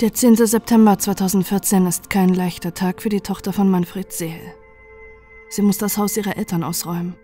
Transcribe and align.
Der 0.00 0.14
10. 0.14 0.36
September 0.36 0.98
2014 0.98 1.86
ist 1.86 2.08
kein 2.08 2.30
leichter 2.30 2.72
Tag 2.72 3.02
für 3.02 3.10
die 3.10 3.20
Tochter 3.20 3.52
von 3.52 3.70
Manfred 3.70 4.10
Seel. 4.10 4.40
Sie 5.50 5.60
muss 5.60 5.76
das 5.76 5.98
Haus 5.98 6.16
ihrer 6.16 6.38
Eltern 6.38 6.64
ausräumen. 6.64 7.16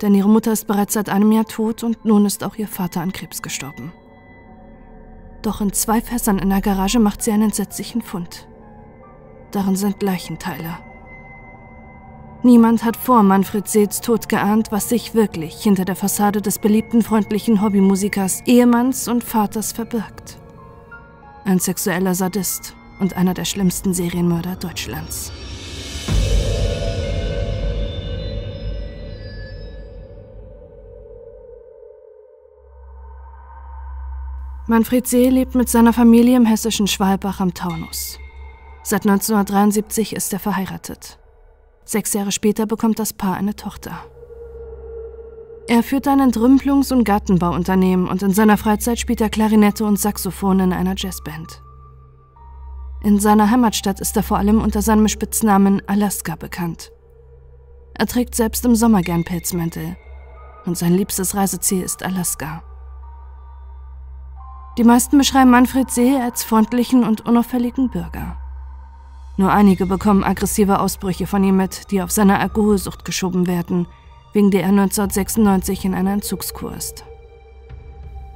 Denn 0.00 0.14
ihre 0.14 0.28
Mutter 0.28 0.52
ist 0.52 0.68
bereits 0.68 0.94
seit 0.94 1.08
einem 1.08 1.32
Jahr 1.32 1.46
tot 1.46 1.82
und 1.82 2.04
nun 2.04 2.24
ist 2.24 2.44
auch 2.44 2.54
ihr 2.54 2.68
Vater 2.68 3.00
an 3.00 3.12
Krebs 3.12 3.42
gestorben. 3.42 3.92
Doch 5.42 5.60
in 5.60 5.72
zwei 5.72 6.00
Fässern 6.00 6.38
in 6.38 6.50
der 6.50 6.60
Garage 6.60 7.00
macht 7.00 7.22
sie 7.22 7.32
einen 7.32 7.44
entsetzlichen 7.44 8.02
Fund. 8.02 8.46
Darin 9.50 9.74
sind 9.74 10.00
Leichenteile. 10.00 10.78
Niemand 12.44 12.84
hat 12.84 12.96
vor 12.96 13.24
Manfred 13.24 13.66
Seels 13.66 14.00
Tod 14.00 14.28
geahnt, 14.28 14.70
was 14.70 14.90
sich 14.90 15.16
wirklich 15.16 15.60
hinter 15.60 15.84
der 15.84 15.96
Fassade 15.96 16.40
des 16.40 16.60
beliebten 16.60 17.02
freundlichen 17.02 17.62
Hobbymusikers, 17.62 18.42
Ehemanns 18.46 19.08
und 19.08 19.24
Vaters 19.24 19.72
verbirgt 19.72 20.38
ein 21.46 21.60
sexueller 21.60 22.14
Sadist 22.14 22.74
und 22.98 23.16
einer 23.16 23.32
der 23.32 23.44
schlimmsten 23.44 23.94
Serienmörder 23.94 24.56
Deutschlands. 24.56 25.32
Manfred 34.68 35.06
See 35.06 35.28
lebt 35.28 35.54
mit 35.54 35.68
seiner 35.68 35.92
Familie 35.92 36.36
im 36.36 36.44
hessischen 36.44 36.88
Schwalbach 36.88 37.38
am 37.38 37.54
Taunus. 37.54 38.18
Seit 38.82 39.02
1973 39.06 40.16
ist 40.16 40.32
er 40.32 40.40
verheiratet. 40.40 41.18
Sechs 41.84 42.12
Jahre 42.14 42.32
später 42.32 42.66
bekommt 42.66 42.98
das 42.98 43.12
Paar 43.12 43.36
eine 43.36 43.54
Tochter. 43.54 44.04
Er 45.68 45.82
führt 45.82 46.06
ein 46.06 46.20
Entrümpelungs- 46.20 46.92
und 46.92 47.02
Gartenbauunternehmen 47.02 48.06
und 48.06 48.22
in 48.22 48.32
seiner 48.32 48.56
Freizeit 48.56 49.00
spielt 49.00 49.20
er 49.20 49.30
Klarinette 49.30 49.84
und 49.84 49.98
Saxophon 49.98 50.60
in 50.60 50.72
einer 50.72 50.94
Jazzband. 50.96 51.60
In 53.02 53.18
seiner 53.18 53.50
Heimatstadt 53.50 54.00
ist 54.00 54.16
er 54.16 54.22
vor 54.22 54.38
allem 54.38 54.60
unter 54.60 54.80
seinem 54.80 55.08
Spitznamen 55.08 55.82
Alaska 55.88 56.36
bekannt. 56.36 56.92
Er 57.94 58.06
trägt 58.06 58.36
selbst 58.36 58.64
im 58.64 58.76
Sommer 58.76 59.02
gern 59.02 59.24
Pelzmäntel 59.24 59.96
und 60.66 60.78
sein 60.78 60.94
liebstes 60.94 61.34
Reiseziel 61.34 61.82
ist 61.82 62.04
Alaska. 62.04 62.62
Die 64.78 64.84
meisten 64.84 65.18
beschreiben 65.18 65.50
Manfred 65.50 65.90
See 65.90 66.16
als 66.16 66.44
freundlichen 66.44 67.02
und 67.02 67.26
unauffälligen 67.26 67.90
Bürger. 67.90 68.36
Nur 69.36 69.50
einige 69.50 69.86
bekommen 69.86 70.22
aggressive 70.22 70.78
Ausbrüche 70.78 71.26
von 71.26 71.42
ihm 71.42 71.56
mit, 71.56 71.90
die 71.90 72.02
auf 72.02 72.12
seine 72.12 72.38
Alkoholsucht 72.38 73.04
geschoben 73.04 73.48
werden– 73.48 73.88
wegen 74.36 74.50
der 74.50 74.64
er 74.64 74.68
1996 74.68 75.86
in 75.86 75.94
einer 75.94 76.12
Entzugskur 76.12 76.76
ist. 76.76 77.04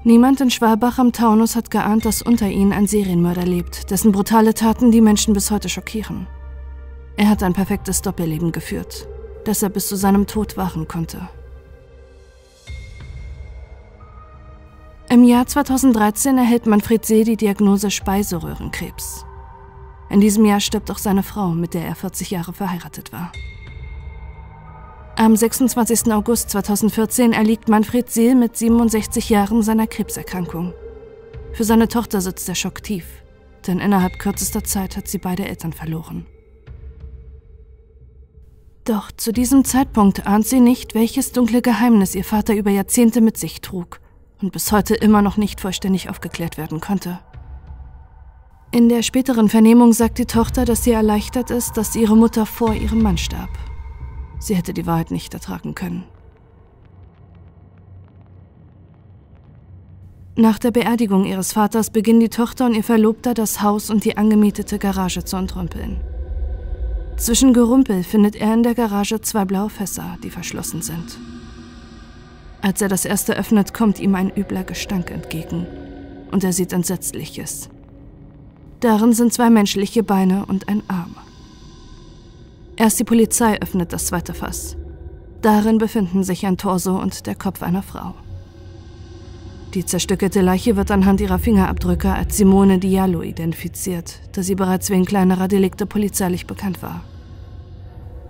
Niemand 0.02 0.40
in 0.40 0.50
Schwalbach 0.50 0.98
am 0.98 1.12
Taunus 1.12 1.56
hat 1.56 1.70
geahnt, 1.70 2.06
dass 2.06 2.22
unter 2.22 2.48
ihnen 2.48 2.72
ein 2.72 2.86
Serienmörder 2.86 3.44
lebt, 3.44 3.90
dessen 3.90 4.10
brutale 4.10 4.54
Taten 4.54 4.90
die 4.90 5.02
Menschen 5.02 5.34
bis 5.34 5.50
heute 5.50 5.68
schockieren. 5.68 6.26
Er 7.18 7.28
hat 7.28 7.42
ein 7.42 7.52
perfektes 7.52 8.00
Doppelleben 8.00 8.50
geführt, 8.50 9.06
das 9.44 9.62
er 9.62 9.68
bis 9.68 9.88
zu 9.88 9.96
seinem 9.96 10.26
Tod 10.26 10.56
wahren 10.56 10.88
konnte. 10.88 11.28
Im 15.10 15.22
Jahr 15.24 15.46
2013 15.46 16.38
erhält 16.38 16.64
Manfred 16.64 17.04
See 17.04 17.24
die 17.24 17.36
Diagnose 17.36 17.90
Speiseröhrenkrebs. 17.90 19.26
In 20.08 20.22
diesem 20.22 20.46
Jahr 20.46 20.60
stirbt 20.60 20.90
auch 20.90 20.98
seine 20.98 21.22
Frau, 21.22 21.50
mit 21.50 21.74
der 21.74 21.84
er 21.84 21.94
40 21.94 22.30
Jahre 22.30 22.54
verheiratet 22.54 23.12
war. 23.12 23.32
Am 25.20 25.36
26. 25.36 26.10
August 26.14 26.48
2014 26.48 27.34
erliegt 27.34 27.68
Manfred 27.68 28.08
Seel 28.10 28.34
mit 28.34 28.56
67 28.56 29.28
Jahren 29.28 29.62
seiner 29.62 29.86
Krebserkrankung. 29.86 30.72
Für 31.52 31.64
seine 31.64 31.88
Tochter 31.88 32.22
sitzt 32.22 32.48
der 32.48 32.54
Schock 32.54 32.82
tief, 32.82 33.04
denn 33.66 33.80
innerhalb 33.80 34.18
kürzester 34.18 34.64
Zeit 34.64 34.96
hat 34.96 35.08
sie 35.08 35.18
beide 35.18 35.46
Eltern 35.46 35.74
verloren. 35.74 36.24
Doch 38.86 39.12
zu 39.12 39.30
diesem 39.30 39.66
Zeitpunkt 39.66 40.26
ahnt 40.26 40.46
sie 40.46 40.60
nicht, 40.60 40.94
welches 40.94 41.32
dunkle 41.32 41.60
Geheimnis 41.60 42.14
ihr 42.14 42.24
Vater 42.24 42.54
über 42.54 42.70
Jahrzehnte 42.70 43.20
mit 43.20 43.36
sich 43.36 43.60
trug 43.60 44.00
und 44.40 44.52
bis 44.52 44.72
heute 44.72 44.94
immer 44.94 45.20
noch 45.20 45.36
nicht 45.36 45.60
vollständig 45.60 46.08
aufgeklärt 46.08 46.56
werden 46.56 46.80
konnte. 46.80 47.18
In 48.70 48.88
der 48.88 49.02
späteren 49.02 49.50
Vernehmung 49.50 49.92
sagt 49.92 50.16
die 50.16 50.24
Tochter, 50.24 50.64
dass 50.64 50.84
sie 50.84 50.92
erleichtert 50.92 51.50
ist, 51.50 51.76
dass 51.76 51.94
ihre 51.94 52.16
Mutter 52.16 52.46
vor 52.46 52.72
ihrem 52.72 53.02
Mann 53.02 53.18
starb. 53.18 53.50
Sie 54.40 54.56
hätte 54.56 54.74
die 54.74 54.86
Wahrheit 54.86 55.12
nicht 55.12 55.32
ertragen 55.32 55.76
können. 55.76 56.04
Nach 60.34 60.58
der 60.58 60.70
Beerdigung 60.70 61.26
ihres 61.26 61.52
Vaters 61.52 61.90
beginnen 61.90 62.20
die 62.20 62.30
Tochter 62.30 62.64
und 62.66 62.74
ihr 62.74 62.82
Verlobter 62.82 63.34
das 63.34 63.62
Haus 63.62 63.90
und 63.90 64.04
die 64.04 64.16
angemietete 64.16 64.78
Garage 64.78 65.22
zu 65.22 65.36
entrümpeln. 65.36 66.00
Zwischen 67.18 67.52
Gerümpel 67.52 68.02
findet 68.02 68.36
er 68.36 68.54
in 68.54 68.62
der 68.62 68.74
Garage 68.74 69.20
zwei 69.20 69.44
blaue 69.44 69.68
Fässer, 69.68 70.16
die 70.24 70.30
verschlossen 70.30 70.80
sind. 70.80 71.18
Als 72.62 72.80
er 72.80 72.88
das 72.88 73.04
erste 73.04 73.36
öffnet, 73.36 73.74
kommt 73.74 74.00
ihm 74.00 74.14
ein 74.14 74.34
übler 74.34 74.64
Gestank 74.64 75.10
entgegen 75.10 75.66
und 76.30 76.42
er 76.42 76.54
sieht 76.54 76.72
Entsetzliches. 76.72 77.68
Darin 78.80 79.12
sind 79.12 79.34
zwei 79.34 79.50
menschliche 79.50 80.02
Beine 80.02 80.46
und 80.46 80.68
ein 80.68 80.82
Arm. 80.88 81.14
Erst 82.80 82.98
die 82.98 83.04
Polizei 83.04 83.60
öffnet 83.60 83.92
das 83.92 84.06
zweite 84.06 84.32
Fass. 84.32 84.74
Darin 85.42 85.76
befinden 85.76 86.24
sich 86.24 86.46
ein 86.46 86.56
Torso 86.56 86.98
und 86.98 87.26
der 87.26 87.34
Kopf 87.34 87.62
einer 87.62 87.82
Frau. 87.82 88.14
Die 89.74 89.84
zerstückelte 89.84 90.40
Leiche 90.40 90.76
wird 90.76 90.90
anhand 90.90 91.20
ihrer 91.20 91.38
Fingerabdrücke 91.38 92.10
als 92.10 92.38
Simone 92.38 92.78
Diallo 92.78 93.20
identifiziert, 93.20 94.20
da 94.32 94.42
sie 94.42 94.54
bereits 94.54 94.88
wegen 94.88 95.04
kleinerer 95.04 95.46
Delikte 95.46 95.84
polizeilich 95.84 96.46
bekannt 96.46 96.82
war. 96.82 97.04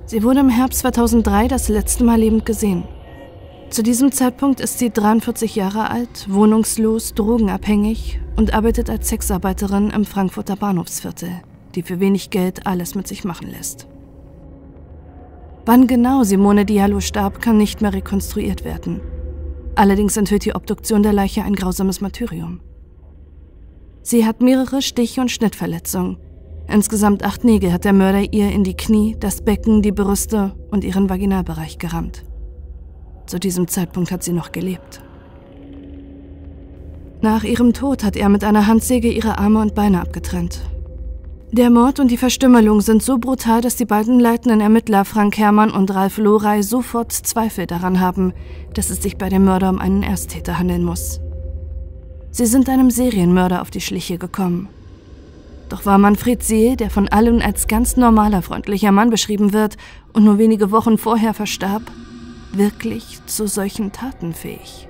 Sie 0.07 0.25
wurde 0.25 0.41
im 0.41 0.49
Herbst 0.49 0.81
2003 0.81 1.47
das 1.47 1.69
letzte 1.69 2.03
Mal 2.03 2.19
lebend 2.19 2.45
gesehen. 2.45 2.83
Zu 3.69 3.85
diesem 3.85 4.11
Zeitpunkt 4.11 4.59
ist 4.59 4.81
sie 4.81 4.91
43 4.91 5.55
Jahre 5.55 5.91
alt, 5.91 6.27
wohnungslos, 6.29 7.15
drogenabhängig 7.15 8.21
und 8.35 8.53
arbeitet 8.53 8.91
als 8.91 9.11
Sexarbeiterin 9.11 9.91
im 9.91 10.05
Frankfurter 10.05 10.57
Bahnhofsviertel, 10.57 11.31
die 11.77 11.83
für 11.83 12.01
wenig 12.01 12.31
Geld 12.31 12.67
alles 12.67 12.97
mit 12.97 13.07
sich 13.07 13.23
machen 13.23 13.49
lässt. 13.49 13.87
Wann 15.67 15.87
genau 15.87 16.23
Simone 16.23 16.65
Diallo 16.65 17.01
starb, 17.01 17.41
kann 17.41 17.57
nicht 17.57 17.83
mehr 17.83 17.93
rekonstruiert 17.93 18.65
werden. 18.65 19.01
Allerdings 19.75 20.17
enthüllt 20.17 20.45
die 20.45 20.55
Obduktion 20.55 21.03
der 21.03 21.13
Leiche 21.13 21.43
ein 21.43 21.55
grausames 21.55 22.01
Martyrium. 22.01 22.61
Sie 24.03 24.25
hat 24.25 24.41
mehrere 24.41 24.83
Stich- 24.83 25.21
und 25.21 25.31
Schnittverletzungen. 25.31 26.17
Insgesamt 26.67 27.25
acht 27.25 27.45
Nägel 27.45 27.73
hat 27.73 27.85
der 27.85 27.93
Mörder 27.93 28.33
ihr 28.33 28.51
in 28.51 28.65
die 28.65 28.77
Knie, 28.77 29.17
das 29.19 29.43
Becken, 29.43 29.83
die 29.83 29.93
Brüste 29.93 30.55
und 30.71 30.85
ihren 30.85 31.11
Vaginalbereich 31.11 31.79
gerammt. 31.79 32.25
Zu 33.27 33.39
diesem 33.39 33.69
Zeitpunkt 33.69 34.11
hat 34.11 34.23
sie 34.23 34.33
noch 34.33 34.53
gelebt. 34.53 35.03
Nach 37.21 37.45
ihrem 37.45 37.75
Tod 37.75 38.03
hat 38.03 38.17
er 38.17 38.29
mit 38.29 38.45
einer 38.45 38.67
Handsäge 38.67 39.11
ihre 39.11 39.39
Arme 39.39 39.61
und 39.61 39.75
Beine 39.75 40.01
abgetrennt 40.01 40.63
der 41.53 41.69
Mord 41.69 41.99
und 41.99 42.11
die 42.11 42.17
Verstümmelung 42.17 42.81
sind 42.81 43.03
so 43.03 43.19
brutal, 43.19 43.61
dass 43.61 43.75
die 43.75 43.85
beiden 43.85 44.21
leitenden 44.21 44.61
Ermittler 44.61 45.05
Frank 45.05 45.37
Herrmann 45.37 45.73
und 45.73 45.93
Ralf 45.93 46.17
Lorey 46.19 46.63
sofort 46.63 47.13
Zweifel 47.13 47.67
daran 47.67 47.99
haben, 47.99 48.33
dass 48.75 48.91
es 48.91 49.03
sich 49.03 49.17
bei 49.17 49.29
dem 49.29 49.45
Mörder 49.45 49.71
um 49.71 49.81
einen 49.81 50.05
Ersttäter 50.05 50.59
handeln 50.59 50.85
muss. 50.85 51.21
Sie 52.31 52.47
sind 52.47 52.69
einem 52.69 52.91
Serienmörder 52.91 53.63
auf 53.63 53.71
die 53.71 53.81
Schliche 53.81 54.17
gekommen. 54.17 54.69
Doch 55.69 55.87
war 55.87 55.99
Manfred 55.99 56.43
Seel, 56.43 56.77
der 56.77 56.89
von 56.89 57.09
allen 57.09 57.43
als 57.43 57.67
ganz 57.67 57.97
normaler, 57.97 58.43
freundlicher 58.43 58.93
Mann 58.93 59.11
beschrieben 59.11 59.53
wird 59.53 59.77
und 60.13 60.25
nur 60.25 60.39
wenige 60.39 60.71
Wochen 60.71 60.99
vorher 60.99 61.35
verstarb, 61.35 61.83
wirklich 62.53 63.19
zu 63.27 63.49
solchen 63.49 63.91
Taten 63.91 64.35
fähig? 64.35 64.89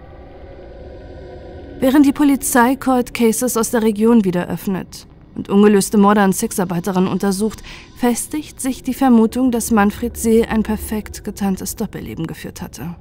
Während 1.78 2.04
die 2.04 2.12
Polizei 2.12 2.76
Cold 2.76 3.14
Cases 3.14 3.56
aus 3.56 3.70
der 3.70 3.82
Region 3.82 4.24
wieder 4.24 4.48
öffnet, 4.48 5.06
und 5.40 5.48
ungelöste 5.48 5.96
Morde 5.96 6.20
an 6.20 6.34
Sexarbeiterinnen 6.34 7.08
untersucht, 7.08 7.62
festigt 7.96 8.60
sich 8.60 8.82
die 8.82 8.92
Vermutung, 8.92 9.50
dass 9.50 9.70
Manfred 9.70 10.18
See 10.18 10.44
ein 10.44 10.62
perfekt 10.62 11.24
getarntes 11.24 11.76
Doppelleben 11.76 12.26
geführt 12.26 12.60
hatte. 12.60 12.94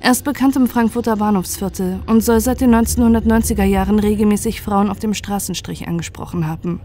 Er 0.00 0.10
ist 0.10 0.24
bekannt 0.24 0.56
im 0.56 0.66
Frankfurter 0.66 1.16
Bahnhofsviertel 1.16 2.00
und 2.06 2.24
soll 2.24 2.40
seit 2.40 2.60
den 2.60 2.74
1990er 2.74 3.62
Jahren 3.62 4.00
regelmäßig 4.00 4.62
Frauen 4.62 4.90
auf 4.90 4.98
dem 4.98 5.14
Straßenstrich 5.14 5.86
angesprochen 5.86 6.48
haben. 6.48 6.80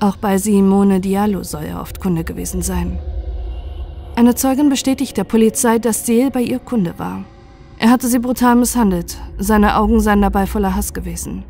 Auch 0.00 0.16
bei 0.16 0.38
Simone 0.38 1.00
Diallo 1.00 1.42
soll 1.42 1.64
er 1.64 1.82
oft 1.82 2.00
Kunde 2.00 2.24
gewesen 2.24 2.62
sein. 2.62 2.98
Eine 4.14 4.34
Zeugin 4.34 4.70
bestätigt 4.70 5.18
der 5.18 5.24
Polizei, 5.24 5.78
dass 5.78 6.06
Seel 6.06 6.30
bei 6.30 6.40
ihr 6.40 6.58
Kunde 6.58 6.98
war. 6.98 7.24
Er 7.78 7.90
hatte 7.90 8.08
sie 8.08 8.18
brutal 8.18 8.56
misshandelt, 8.56 9.18
seine 9.36 9.76
Augen 9.76 10.00
seien 10.00 10.22
dabei 10.22 10.46
voller 10.46 10.74
Hass 10.74 10.94
gewesen. 10.94 11.44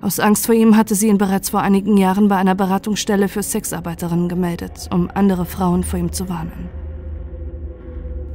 Aus 0.00 0.20
Angst 0.20 0.46
vor 0.46 0.54
ihm 0.54 0.76
hatte 0.76 0.94
sie 0.94 1.08
ihn 1.08 1.18
bereits 1.18 1.50
vor 1.50 1.60
einigen 1.60 1.96
Jahren 1.96 2.28
bei 2.28 2.36
einer 2.36 2.54
Beratungsstelle 2.54 3.28
für 3.28 3.42
Sexarbeiterinnen 3.42 4.28
gemeldet, 4.28 4.88
um 4.92 5.10
andere 5.12 5.44
Frauen 5.44 5.82
vor 5.82 5.98
ihm 5.98 6.12
zu 6.12 6.28
warnen. 6.28 6.68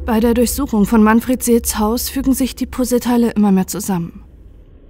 Bei 0.05 0.19
der 0.19 0.33
Durchsuchung 0.33 0.85
von 0.85 1.01
Manfred 1.01 1.41
Seels 1.41 1.79
Haus 1.79 2.09
fügen 2.09 2.33
sich 2.33 2.55
die 2.55 2.65
Puzzleteile 2.65 3.31
immer 3.31 3.53
mehr 3.53 3.67
zusammen. 3.67 4.25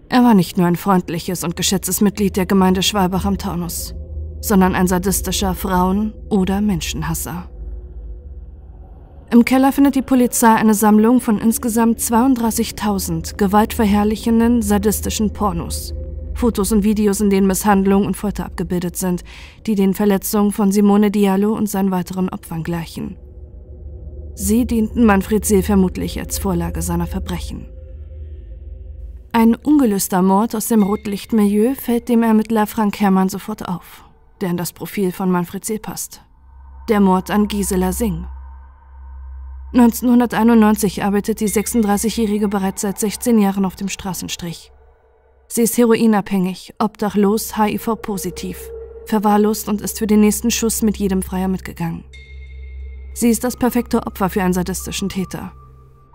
Er 0.10 0.24
war 0.24 0.34
nicht 0.34 0.58
nur 0.58 0.66
ein 0.66 0.76
freundliches 0.76 1.44
und 1.44 1.56
geschätztes 1.56 2.02
Mitglied 2.02 2.36
der 2.36 2.48
Gemeinde 2.48 2.82
Schwalbach 2.82 3.26
am 3.26 3.38
Taunus, 3.38 3.94
sondern 4.42 4.74
ein 4.74 4.88
sadistischer 4.88 5.54
Frauen- 5.54 6.14
oder 6.30 6.62
Menschenhasser. 6.62 7.50
Im 9.32 9.46
Keller 9.46 9.72
findet 9.72 9.96
die 9.96 10.02
Polizei 10.02 10.54
eine 10.54 10.74
Sammlung 10.74 11.20
von 11.20 11.40
insgesamt 11.40 12.00
32.000 12.00 13.38
gewaltverherrlichenden, 13.38 14.62
sadistischen 14.64 15.34
Pornos. 15.34 15.94
Fotos 16.44 16.74
und 16.74 16.84
Videos, 16.84 17.22
in 17.22 17.30
denen 17.30 17.48
Misshandlung 17.48 18.06
und 18.06 18.18
Folter 18.18 18.46
abgebildet 18.46 18.98
sind, 18.98 19.24
die 19.66 19.76
den 19.76 19.94
Verletzungen 19.94 20.52
von 20.52 20.74
Simone 20.74 21.10
Diallo 21.10 21.56
und 21.56 21.70
seinen 21.70 21.90
weiteren 21.90 22.28
Opfern 22.28 22.64
gleichen. 22.64 23.16
Sie 24.36 24.66
dienten 24.66 25.06
Manfred 25.06 25.46
Seel 25.46 25.64
vermutlich 25.64 26.20
als 26.20 26.40
Vorlage 26.40 26.82
seiner 26.82 27.08
Verbrechen. 27.08 27.70
Ein 29.32 29.56
ungelöster 29.56 30.22
Mord 30.22 30.54
aus 30.54 30.68
dem 30.68 30.84
Rotlichtmilieu 30.84 31.76
fällt 31.76 32.10
dem 32.10 32.24
Ermittler 32.24 32.68
Frank 32.68 33.00
Herrmann 33.00 33.30
sofort 33.30 33.66
auf, 33.66 34.04
der 34.42 34.50
in 34.50 34.58
das 34.58 34.74
Profil 34.74 35.14
von 35.14 35.32
Manfred 35.32 35.64
Seel 35.64 35.80
passt. 35.80 36.24
Der 36.90 37.00
Mord 37.00 37.32
an 37.32 37.48
Gisela 37.48 37.94
Singh. 37.94 38.28
1991 39.72 41.06
arbeitet 41.06 41.40
die 41.40 41.48
36-Jährige 41.48 42.50
bereits 42.50 42.82
seit 42.82 43.00
16 43.00 43.40
Jahren 43.40 43.64
auf 43.64 43.78
dem 43.78 43.88
Straßenstrich. 43.88 44.74
Sie 45.56 45.62
ist 45.62 45.78
heroinabhängig, 45.78 46.74
obdachlos, 46.80 47.56
HIV-positiv, 47.56 48.58
verwahrlost 49.06 49.70
und 49.70 49.82
ist 49.82 50.00
für 50.00 50.08
den 50.08 50.22
nächsten 50.22 50.50
Schuss 50.50 50.82
mit 50.82 50.98
jedem 50.98 51.22
Freier 51.22 51.48
mitgegangen. 51.48 52.06
Sie 53.14 53.30
ist 53.30 53.44
das 53.44 53.56
perfekte 53.56 54.08
Opfer 54.08 54.32
für 54.32 54.42
einen 54.42 54.56
sadistischen 54.56 55.10
Täter. 55.10 55.52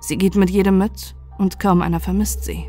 Sie 0.00 0.18
geht 0.18 0.34
mit 0.34 0.50
jedem 0.50 0.78
mit 0.78 1.14
und 1.38 1.60
kaum 1.60 1.82
einer 1.82 2.00
vermisst 2.00 2.42
sie. 2.42 2.68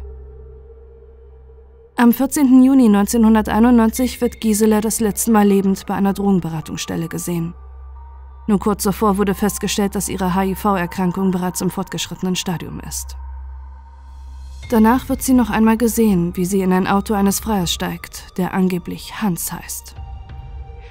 Am 1.96 2.14
14. 2.14 2.62
Juni 2.62 2.86
1991 2.86 4.22
wird 4.22 4.40
Gisela 4.40 4.80
das 4.80 5.00
letzte 5.00 5.32
Mal 5.32 5.48
lebend 5.48 5.88
bei 5.88 5.96
einer 5.96 6.14
Drogenberatungsstelle 6.14 7.08
gesehen. 7.08 7.56
Nur 8.46 8.60
kurz 8.60 8.84
zuvor 8.84 9.18
wurde 9.18 9.34
festgestellt, 9.34 9.96
dass 9.96 10.08
ihre 10.08 10.36
HIV-Erkrankung 10.36 11.32
bereits 11.32 11.62
im 11.62 11.72
fortgeschrittenen 11.72 12.36
Stadium 12.36 12.80
ist. 12.82 13.18
Danach 14.70 15.10
wird 15.10 15.24
sie 15.24 15.34
noch 15.34 15.50
einmal 15.50 15.78
gesehen, 15.78 16.36
wie 16.36 16.46
sie 16.46 16.62
in 16.62 16.72
ein 16.72 16.86
Auto 16.86 17.16
eines 17.16 17.40
Freiers 17.40 17.74
steigt, 17.74 18.38
der 18.38 18.54
angeblich 18.54 19.20
Hans 19.20 19.52
heißt. 19.52 19.96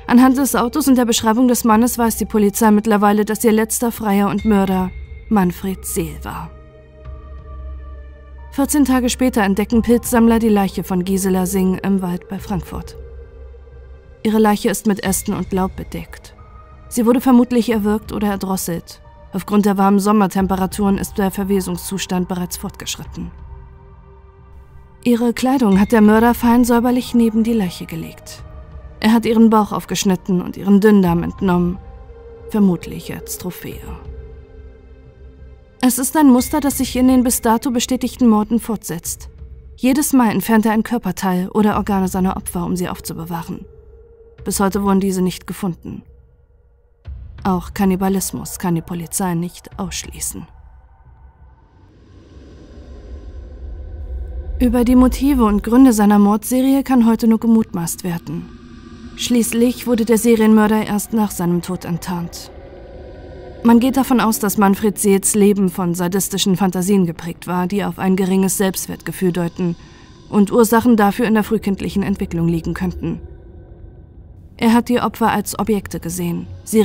Anhand 0.08 0.36
des 0.36 0.56
Autos 0.56 0.88
und 0.88 0.96
der 0.96 1.04
Beschreibung 1.04 1.46
des 1.46 1.62
Mannes 1.62 1.96
weiß 1.96 2.16
die 2.16 2.25
Polizei 2.25 2.72
mittlerweile, 2.72 3.25
dass 3.25 3.44
ihr 3.44 3.52
letzter 3.52 3.92
Freier 3.92 4.30
und 4.30 4.44
Mörder 4.44 4.90
Manfred 5.28 5.84
Seel 5.86 6.19
war. 6.25 6.50
14 8.52 8.84
Tage 8.84 9.10
später 9.10 9.42
entdecken 9.42 9.82
Pilzsammler 9.82 10.40
die 10.40 10.48
Leiche 10.48 10.82
von 10.82 11.04
Gisela 11.04 11.46
Singh 11.46 11.78
im 11.84 12.02
Wald 12.02 12.28
bei 12.28 12.40
Frankfurt. 12.40 12.96
Ihre 14.24 14.38
Leiche 14.38 14.70
ist 14.70 14.88
mit 14.88 15.04
Ästen 15.04 15.34
und 15.34 15.52
Laub 15.52 15.76
bedeckt. 15.76 16.34
Sie 16.88 17.06
wurde 17.06 17.20
vermutlich 17.20 17.70
erwürgt 17.70 18.10
oder 18.12 18.28
erdrosselt. 18.28 19.02
Aufgrund 19.32 19.66
der 19.66 19.78
warmen 19.78 20.00
Sommertemperaturen 20.00 20.98
ist 20.98 21.19
der 21.19 21.31
Verwesungszustand 21.31 22.26
bereits 22.26 22.56
fortgeschritten. 22.56 23.31
Ihre 25.08 25.32
Kleidung 25.32 25.81
hat 25.81 25.93
der 25.93 26.02
Mörder 26.02 26.34
fein 26.34 26.66
säuberlich 26.66 27.14
neben 27.14 27.43
die 27.43 27.55
Leiche 27.55 27.87
gelegt. 27.87 28.44
Er 29.00 29.14
hat 29.14 29.25
ihren 29.25 29.49
Bauch 29.49 29.72
aufgeschnitten 29.72 30.43
und 30.43 30.58
ihren 30.58 30.82
Dünndarm 30.82 31.22
entnommen, 31.22 31.78
vermutlich 32.50 33.14
als 33.14 33.38
Trophäe. 33.38 33.81
Es 35.81 35.99
ist 35.99 36.14
ein 36.14 36.26
Muster, 36.26 36.60
das 36.60 36.76
sich 36.76 36.94
in 36.94 37.08
den 37.08 37.22
bis 37.22 37.40
dato 37.40 37.70
bestätigten 37.70 38.28
Morden 38.28 38.60
fortsetzt. 38.60 39.31
Jedes 39.76 40.12
Mal 40.12 40.31
entfernt 40.31 40.66
er 40.66 40.72
ein 40.72 40.82
Körperteil 40.82 41.49
oder 41.49 41.78
Organe 41.78 42.08
seiner 42.08 42.37
Opfer, 42.37 42.66
um 42.66 42.76
sie 42.76 42.90
aufzubewahren. 42.90 43.64
Bis 44.44 44.60
heute 44.60 44.82
wurden 44.82 45.00
diese 45.00 45.22
nicht 45.22 45.46
gefunden. 45.46 46.02
Auch 47.44 47.72
Kannibalismus 47.72 48.58
kann 48.58 48.75
die 48.75 48.82
Polizei 48.82 49.32
nicht 49.32 49.78
ausschließen. 49.81 50.46
Über 54.60 54.84
die 54.84 54.96
Motive 54.96 55.44
und 55.44 55.62
Gründe 55.62 55.93
seiner 55.93 56.19
Mordserie 56.19 56.82
kann 56.82 57.06
heute 57.06 57.28
nur 57.28 57.38
gemutmaßt 57.38 58.02
werden. 58.02 58.46
Schließlich 59.14 59.87
wurde 59.87 60.05
der 60.05 60.19
Serienmörder 60.19 60.84
erst 60.84 61.12
nach 61.12 61.31
seinem 61.31 61.62
Tod 61.62 61.84
enttarnt. 61.84 62.50
Man 63.62 63.78
geht 63.78 63.96
davon 63.96 64.19
aus, 64.19 64.40
dass 64.40 64.58
Manfred 64.58 64.99
Seels 64.99 65.37
Leben 65.37 65.69
von 65.69 65.94
sadistischen 65.94 66.56
Fantasien 66.56 67.06
geprägt 67.06 67.46
war, 67.46 67.69
die 67.69 67.84
auf 67.84 68.00
ein 68.00 68.16
geringes 68.16 68.56
Selbstwertgefühl 68.56 69.31
deuten 69.31 69.76
und 70.28 70.50
Ursachen 70.50 70.96
dafür 70.96 71.26
in 71.26 71.34
der 71.34 71.44
frühkindlichen 71.44 72.02
Entwicklung 72.02 72.49
liegen 72.49 72.75
könnten. 72.75 73.20
Er 74.56 74.75
hat 74.75 74.88
die 74.88 75.00
Opfer 75.00 75.31
als 75.31 75.56
Objekte 75.56 76.00
gesehen, 76.00 76.49
sie 76.64 76.81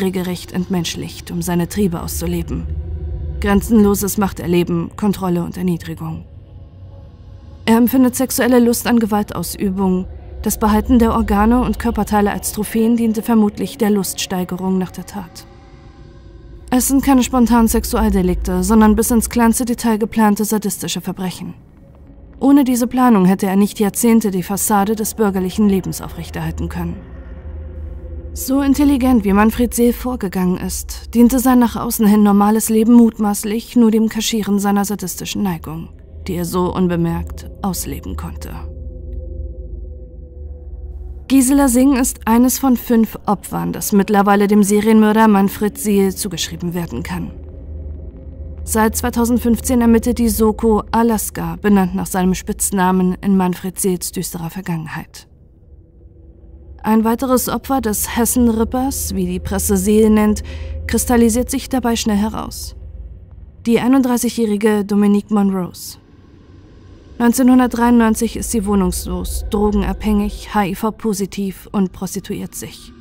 entmenschlicht, 0.53 1.31
um 1.31 1.41
seine 1.41 1.67
Triebe 1.67 2.01
auszuleben. 2.01 2.67
Grenzenloses 3.41 4.19
Machterleben, 4.19 4.91
Kontrolle 4.95 5.43
und 5.43 5.57
Erniedrigung. 5.57 6.25
Er 7.65 7.77
empfindet 7.77 8.15
sexuelle 8.15 8.59
Lust 8.59 8.87
an 8.87 8.99
Gewaltausübung. 8.99 10.05
Das 10.41 10.57
Behalten 10.59 10.99
der 10.99 11.13
Organe 11.13 11.61
und 11.61 11.79
Körperteile 11.79 12.31
als 12.31 12.51
Trophäen 12.51 12.97
diente 12.97 13.21
vermutlich 13.21 13.77
der 13.77 13.89
Luststeigerung 13.89 14.77
nach 14.77 14.91
der 14.91 15.05
Tat. 15.05 15.47
Es 16.69 16.89
sind 16.89 17.03
keine 17.03 17.23
spontanen 17.23 17.69
Sexualdelikte, 17.69 18.63
sondern 18.63 18.95
bis 18.95 19.11
ins 19.11 19.29
kleinste 19.29 19.63
Detail 19.63 19.97
geplante 19.97 20.43
sadistische 20.43 20.99
Verbrechen. 20.99 21.53
Ohne 22.39 22.65
diese 22.65 22.87
Planung 22.87 23.25
hätte 23.25 23.45
er 23.45 23.55
nicht 23.55 23.79
Jahrzehnte 23.79 24.31
die 24.31 24.43
Fassade 24.43 24.95
des 24.95 25.13
bürgerlichen 25.13 25.69
Lebens 25.69 26.01
aufrechterhalten 26.01 26.67
können. 26.67 26.97
So 28.33 28.61
intelligent 28.61 29.23
wie 29.23 29.31
Manfred 29.31 29.73
Seel 29.73 29.93
vorgegangen 29.93 30.57
ist, 30.57 31.13
diente 31.13 31.39
sein 31.39 31.59
nach 31.59 31.75
außen 31.75 32.07
hin 32.07 32.23
normales 32.23 32.67
Leben 32.67 32.93
mutmaßlich 32.93 33.75
nur 33.77 33.91
dem 33.91 34.09
Kaschieren 34.09 34.59
seiner 34.59 34.83
sadistischen 34.83 35.43
Neigung, 35.43 35.89
die 36.27 36.35
er 36.35 36.45
so 36.45 36.73
unbemerkt 36.73 37.49
ausleben 37.61 38.15
konnte. 38.15 38.51
Gisela 41.27 41.67
Singh 41.67 41.99
ist 41.99 42.27
eines 42.27 42.59
von 42.59 42.77
fünf 42.77 43.17
Opfern, 43.25 43.73
das 43.73 43.91
mittlerweile 43.91 44.47
dem 44.47 44.61
Serienmörder 44.61 45.27
Manfred 45.27 45.77
Seel 45.77 46.13
zugeschrieben 46.13 46.73
werden 46.73 47.01
kann. 47.01 47.31
Seit 48.65 48.95
2015 48.95 49.81
ermittelt 49.81 50.19
die 50.19 50.29
Soko 50.29 50.83
Alaska, 50.91 51.57
benannt 51.61 51.95
nach 51.95 52.05
seinem 52.05 52.33
Spitznamen 52.33 53.15
in 53.21 53.35
Manfred 53.35 53.79
Seels 53.79 54.11
düsterer 54.11 54.49
Vergangenheit. 54.49 55.27
Ein 56.81 57.03
weiteres 57.03 57.49
Opfer 57.49 57.81
des 57.81 58.15
Hessen-Rippers, 58.15 59.15
wie 59.15 59.25
die 59.25 59.39
Presse 59.39 59.77
Seel 59.77 60.09
nennt, 60.09 60.43
kristallisiert 60.87 61.49
sich 61.49 61.69
dabei 61.69 61.95
schnell 61.95 62.17
heraus. 62.17 62.75
Die 63.65 63.79
31-jährige 63.79 64.83
Dominique 64.83 65.31
Monrose. 65.31 65.97
1993 67.19 68.37
ist 68.37 68.51
sie 68.51 68.65
wohnungslos, 68.65 69.45
drogenabhängig, 69.49 70.49
HIV-positiv 70.53 71.69
und 71.71 71.93
prostituiert 71.93 72.55
sich. 72.55 72.91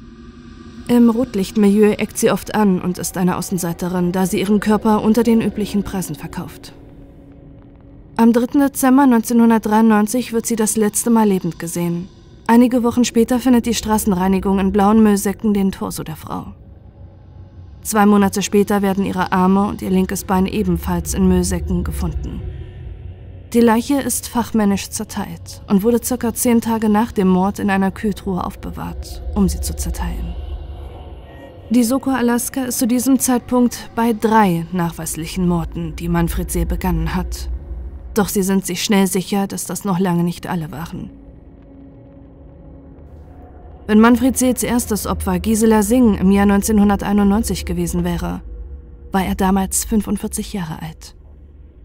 Im 0.88 1.08
Rotlichtmilieu 1.08 1.92
eckt 1.92 2.18
sie 2.18 2.30
oft 2.30 2.54
an 2.54 2.80
und 2.80 2.98
ist 2.98 3.16
eine 3.16 3.36
Außenseiterin, 3.36 4.12
da 4.12 4.26
sie 4.26 4.40
ihren 4.40 4.60
Körper 4.60 5.02
unter 5.02 5.22
den 5.22 5.40
üblichen 5.40 5.82
Preisen 5.82 6.14
verkauft. 6.14 6.74
Am 8.16 8.32
3. 8.32 8.58
Dezember 8.60 9.04
1993 9.04 10.32
wird 10.34 10.44
sie 10.44 10.56
das 10.56 10.76
letzte 10.76 11.08
Mal 11.08 11.28
lebend 11.28 11.58
gesehen. 11.58 12.08
Einige 12.46 12.82
Wochen 12.82 13.04
später 13.04 13.38
findet 13.38 13.64
die 13.64 13.74
Straßenreinigung 13.74 14.58
in 14.58 14.72
blauen 14.72 15.02
Müllsäcken 15.02 15.54
den 15.54 15.72
Torso 15.72 16.02
der 16.02 16.16
Frau. 16.16 16.52
Zwei 17.80 18.04
Monate 18.04 18.42
später 18.42 18.82
werden 18.82 19.06
ihre 19.06 19.32
Arme 19.32 19.66
und 19.66 19.80
ihr 19.80 19.90
linkes 19.90 20.24
Bein 20.24 20.46
ebenfalls 20.46 21.14
in 21.14 21.26
Müllsäcken 21.26 21.84
gefunden. 21.84 22.42
Die 23.52 23.60
Leiche 23.60 24.00
ist 24.00 24.28
fachmännisch 24.28 24.88
zerteilt 24.88 25.62
und 25.68 25.82
wurde 25.82 26.02
circa 26.02 26.32
zehn 26.32 26.62
Tage 26.62 26.88
nach 26.88 27.12
dem 27.12 27.28
Mord 27.28 27.58
in 27.58 27.68
einer 27.68 27.90
Kühltruhe 27.90 28.42
aufbewahrt, 28.42 29.22
um 29.34 29.46
sie 29.46 29.60
zu 29.60 29.76
zerteilen. 29.76 30.34
Die 31.68 31.84
Soko 31.84 32.10
Alaska 32.10 32.64
ist 32.64 32.78
zu 32.78 32.86
diesem 32.86 33.18
Zeitpunkt 33.18 33.90
bei 33.94 34.14
drei 34.14 34.66
nachweislichen 34.72 35.46
Morden, 35.46 35.94
die 35.96 36.08
Manfred 36.08 36.50
See 36.50 36.64
begangen 36.64 37.14
hat. 37.14 37.50
Doch 38.14 38.28
sie 38.28 38.42
sind 38.42 38.64
sich 38.64 38.82
schnell 38.82 39.06
sicher, 39.06 39.46
dass 39.46 39.66
das 39.66 39.84
noch 39.84 39.98
lange 39.98 40.24
nicht 40.24 40.46
alle 40.46 40.70
waren. 40.70 41.10
Wenn 43.86 44.00
Manfred 44.00 44.38
Seels 44.38 44.62
erstes 44.62 45.06
Opfer 45.06 45.40
Gisela 45.40 45.82
Singh 45.82 46.18
im 46.18 46.30
Jahr 46.30 46.44
1991 46.44 47.66
gewesen 47.66 48.02
wäre, 48.02 48.40
war 49.10 49.24
er 49.24 49.34
damals 49.34 49.84
45 49.84 50.54
Jahre 50.54 50.80
alt. 50.80 51.16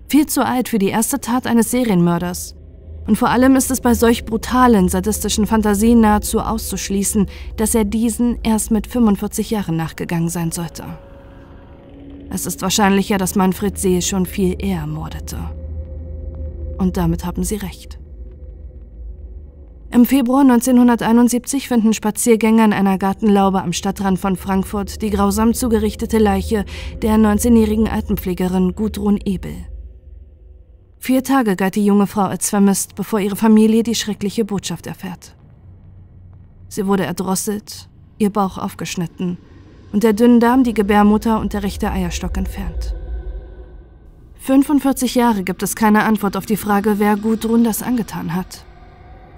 Viel 0.10 0.26
zu 0.26 0.46
alt 0.46 0.70
für 0.70 0.80
die 0.80 0.88
erste 0.88 1.20
Tat 1.20 1.48
eines 1.48 1.72
Serienmörders. 1.72 2.56
Und 3.08 3.18
vor 3.18 3.30
allem 3.30 3.56
ist 3.56 3.72
es 3.72 3.82
bei 3.82 3.94
solch 3.94 4.26
brutalen, 4.26 4.90
sadistischen 4.90 5.48
Fantasien 5.48 6.02
nahezu 6.02 6.40
auszuschließen, 6.40 7.28
dass 7.58 7.76
er 7.76 7.84
diesen 7.84 8.40
erst 8.44 8.72
mit 8.72 8.88
45 8.88 9.50
Jahren 9.50 9.76
nachgegangen 9.76 10.30
sein 10.30 10.52
sollte. 10.52 10.84
Es 12.30 12.46
ist 12.46 12.62
wahrscheinlicher, 12.62 13.18
dass 13.18 13.36
Manfred 13.36 13.78
See 13.78 14.02
schon 14.02 14.26
viel 14.26 14.56
eher 14.60 14.86
mordete. 14.88 15.38
Und 16.78 16.98
damit 16.98 17.26
haben 17.26 17.44
sie 17.44 17.56
recht. 17.56 17.98
Im 19.90 20.06
Februar 20.06 20.42
1971 20.42 21.70
finden 21.70 21.94
Spaziergänger 21.94 22.66
in 22.66 22.74
einer 22.74 22.98
Gartenlaube 22.98 23.62
am 23.62 23.72
Stadtrand 23.72 24.20
von 24.20 24.36
Frankfurt 24.36 25.02
die 25.02 25.10
grausam 25.10 25.54
zugerichtete 25.54 26.18
Leiche 26.18 26.66
der 27.02 27.16
19-jährigen 27.16 27.88
Altenpflegerin 27.88 28.74
Gudrun 28.76 29.18
Ebel. 29.24 29.56
Vier 31.00 31.24
Tage 31.24 31.56
galt 31.56 31.76
die 31.76 31.86
junge 31.86 32.08
Frau 32.08 32.24
als 32.24 32.50
vermisst, 32.50 32.96
bevor 32.96 33.20
ihre 33.20 33.36
Familie 33.36 33.84
die 33.84 33.96
schreckliche 33.96 34.46
Botschaft 34.46 34.88
erfährt. 34.88 35.36
Sie 36.70 36.86
wurde 36.86 37.06
erdrosselt, 37.06 37.88
ihr 38.18 38.30
Bauch 38.30 38.58
aufgeschnitten 38.58 39.38
und 39.94 40.04
der 40.04 40.14
dünnen 40.14 40.40
Darm 40.40 40.64
die 40.64 40.74
Gebärmutter 40.74 41.40
und 41.40 41.54
der 41.54 41.64
rechte 41.64 41.92
Eierstock 41.92 42.38
entfernt. 42.38 42.94
45 44.40 45.16
Jahre 45.16 45.44
gibt 45.44 45.64
es 45.64 45.76
keine 45.76 46.04
Antwort 46.04 46.38
auf 46.38 46.46
die 46.46 46.58
Frage, 46.58 47.00
wer 47.00 47.18
Gudrun 47.18 47.64
das 47.64 47.84
angetan 47.84 48.34
hat. 48.34 48.64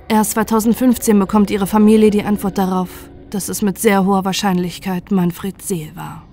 Erst 0.08 0.32
2015 0.32 1.18
bekommt 1.20 1.51
ihre 1.51 1.68
Familie 1.68 2.10
die 2.10 2.24
Antwort 2.24 2.58
darauf, 2.58 2.89
dass 3.30 3.50
es 3.50 3.62
mit 3.62 3.78
sehr 3.78 4.06
hoher 4.06 4.25
Wahrscheinlichkeit 4.25 5.12
Manfred 5.12 5.62
Seel 5.62 5.96
war. 5.96 6.24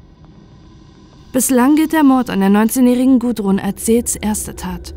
Bislang 1.33 1.77
gilt 1.77 1.93
der 1.93 2.03
Mord 2.05 2.31
an 2.31 2.41
der 2.41 2.49
19-jährigen 2.49 3.19
Gudrun 3.19 3.59
als 3.59 3.85
Seels 3.85 4.17
erste 4.17 4.57
Tat. 4.57 4.95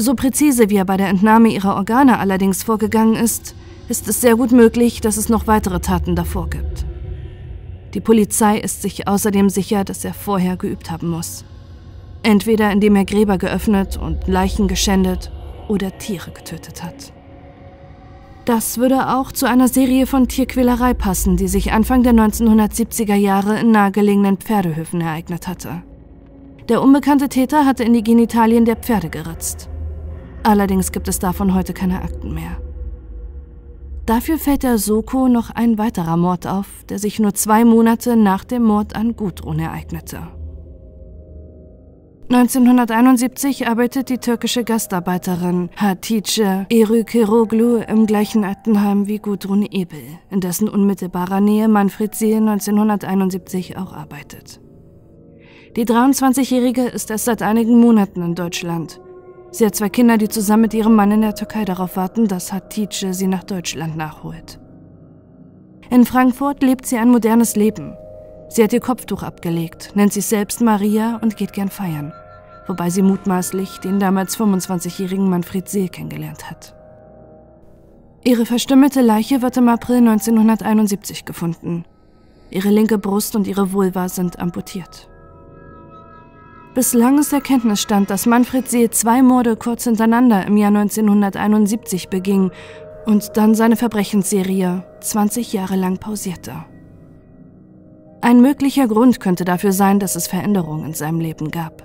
So 0.00 0.14
präzise 0.14 0.70
wie 0.70 0.76
er 0.76 0.84
bei 0.84 0.96
der 0.96 1.08
Entnahme 1.08 1.48
ihrer 1.48 1.74
Organe 1.74 2.20
allerdings 2.20 2.62
vorgegangen 2.62 3.16
ist, 3.16 3.56
ist 3.88 4.06
es 4.06 4.20
sehr 4.20 4.36
gut 4.36 4.52
möglich, 4.52 5.00
dass 5.00 5.16
es 5.16 5.28
noch 5.28 5.48
weitere 5.48 5.80
Taten 5.80 6.14
davor 6.14 6.48
gibt. 6.48 6.86
Die 7.94 8.00
Polizei 8.00 8.58
ist 8.58 8.80
sich 8.80 9.08
außerdem 9.08 9.50
sicher, 9.50 9.82
dass 9.82 10.04
er 10.04 10.14
vorher 10.14 10.56
geübt 10.56 10.92
haben 10.92 11.08
muss. 11.08 11.44
Entweder 12.22 12.70
indem 12.70 12.94
er 12.94 13.06
Gräber 13.06 13.38
geöffnet 13.38 13.96
und 13.96 14.28
Leichen 14.28 14.68
geschändet 14.68 15.32
oder 15.66 15.98
Tiere 15.98 16.30
getötet 16.30 16.84
hat. 16.84 17.12
Das 18.44 18.78
würde 18.78 19.16
auch 19.16 19.32
zu 19.32 19.46
einer 19.46 19.66
Serie 19.66 20.06
von 20.06 20.28
Tierquälerei 20.28 20.94
passen, 20.94 21.36
die 21.36 21.48
sich 21.48 21.72
Anfang 21.72 22.04
der 22.04 22.12
1970er 22.12 23.16
Jahre 23.16 23.58
in 23.58 23.72
nahegelegenen 23.72 24.36
Pferdehöfen 24.36 25.00
ereignet 25.00 25.48
hatte. 25.48 25.82
Der 26.68 26.82
unbekannte 26.82 27.28
Täter 27.28 27.66
hatte 27.66 27.82
in 27.82 27.94
die 27.94 28.04
Genitalien 28.04 28.64
der 28.64 28.76
Pferde 28.76 29.10
geritzt. 29.10 29.68
Allerdings 30.42 30.92
gibt 30.92 31.08
es 31.08 31.18
davon 31.18 31.54
heute 31.54 31.74
keine 31.74 32.02
Akten 32.02 32.34
mehr. 32.34 32.58
Dafür 34.06 34.38
fällt 34.38 34.62
der 34.62 34.78
Soko 34.78 35.28
noch 35.28 35.50
ein 35.50 35.76
weiterer 35.76 36.16
Mord 36.16 36.46
auf, 36.46 36.66
der 36.88 36.98
sich 36.98 37.18
nur 37.18 37.34
zwei 37.34 37.66
Monate 37.66 38.16
nach 38.16 38.44
dem 38.44 38.62
Mord 38.62 38.96
an 38.96 39.16
Gudrun 39.16 39.58
ereignete. 39.58 40.28
1971 42.30 43.68
arbeitet 43.68 44.10
die 44.10 44.18
türkische 44.18 44.62
Gastarbeiterin 44.62 45.70
Hatice 45.76 46.66
Erükeroglu 46.70 47.78
im 47.78 48.06
gleichen 48.06 48.44
Altenheim 48.44 49.06
wie 49.06 49.18
Gudrun 49.18 49.62
Ebel, 49.62 50.00
in 50.30 50.40
dessen 50.40 50.68
unmittelbarer 50.68 51.40
Nähe 51.40 51.68
Manfred 51.68 52.14
Seel 52.14 52.36
1971 52.36 53.78
auch 53.78 53.94
arbeitet. 53.94 54.60
Die 55.76 55.86
23-Jährige 55.86 56.82
ist 56.82 57.10
erst 57.10 57.26
seit 57.26 57.40
einigen 57.40 57.78
Monaten 57.80 58.20
in 58.20 58.34
Deutschland. 58.34 59.00
Sie 59.50 59.64
hat 59.64 59.74
zwei 59.74 59.88
Kinder, 59.88 60.18
die 60.18 60.28
zusammen 60.28 60.62
mit 60.62 60.74
ihrem 60.74 60.94
Mann 60.94 61.10
in 61.10 61.22
der 61.22 61.34
Türkei 61.34 61.64
darauf 61.64 61.96
warten, 61.96 62.28
dass 62.28 62.52
Hatice 62.52 63.12
sie 63.12 63.26
nach 63.26 63.44
Deutschland 63.44 63.96
nachholt. 63.96 64.58
In 65.90 66.04
Frankfurt 66.04 66.62
lebt 66.62 66.84
sie 66.84 66.98
ein 66.98 67.08
modernes 67.10 67.56
Leben. 67.56 67.96
Sie 68.50 68.62
hat 68.62 68.72
ihr 68.72 68.80
Kopftuch 68.80 69.22
abgelegt, 69.22 69.92
nennt 69.94 70.12
sich 70.12 70.26
selbst 70.26 70.60
Maria 70.60 71.18
und 71.22 71.36
geht 71.36 71.52
gern 71.52 71.70
feiern, 71.70 72.12
wobei 72.66 72.90
sie 72.90 73.02
mutmaßlich 73.02 73.78
den 73.78 73.98
damals 73.98 74.38
25-jährigen 74.38 75.28
Manfred 75.28 75.68
See 75.68 75.88
kennengelernt 75.88 76.50
hat. 76.50 76.74
Ihre 78.24 78.44
verstümmelte 78.44 79.00
Leiche 79.00 79.40
wird 79.40 79.56
im 79.56 79.68
April 79.68 79.98
1971 79.98 81.24
gefunden. 81.24 81.84
Ihre 82.50 82.68
linke 82.68 82.98
Brust 82.98 83.36
und 83.36 83.46
ihre 83.46 83.72
Vulva 83.72 84.08
sind 84.08 84.38
amputiert. 84.38 85.08
Bislang 86.78 87.18
ist 87.18 87.32
der 87.32 87.40
Kenntnisstand, 87.40 88.08
dass 88.08 88.24
Manfred 88.24 88.70
See 88.70 88.88
zwei 88.88 89.20
Morde 89.20 89.56
kurz 89.56 89.82
hintereinander 89.82 90.46
im 90.46 90.56
Jahr 90.56 90.68
1971 90.68 92.08
beging 92.08 92.52
und 93.04 93.36
dann 93.36 93.56
seine 93.56 93.74
Verbrechensserie 93.74 94.84
20 95.00 95.52
Jahre 95.52 95.74
lang 95.74 95.96
pausierte. 95.98 96.54
Ein 98.20 98.40
möglicher 98.40 98.86
Grund 98.86 99.18
könnte 99.18 99.44
dafür 99.44 99.72
sein, 99.72 99.98
dass 99.98 100.14
es 100.14 100.28
Veränderungen 100.28 100.84
in 100.84 100.94
seinem 100.94 101.18
Leben 101.18 101.50
gab. 101.50 101.82